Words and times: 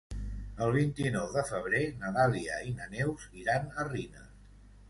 El 0.67 0.71
vint-i-nou 0.75 1.27
de 1.35 1.43
febrer 1.51 1.83
na 1.99 2.13
Dàlia 2.17 2.57
i 2.71 2.75
na 2.81 2.91
Neus 2.97 3.29
iran 3.45 3.73
a 3.77 3.87
Riner. 3.93 4.29